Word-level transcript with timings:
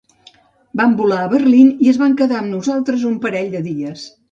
Van 0.79 0.95
volar 1.01 1.19
a 1.25 1.27
Berlín 1.33 1.69
i 1.87 1.91
es 1.93 2.01
van 2.05 2.17
quedar 2.23 2.41
amb 2.41 2.55
nosaltres 2.57 3.07
un 3.13 3.21
parell 3.29 3.55
de 3.57 3.65
dies. 3.71 4.11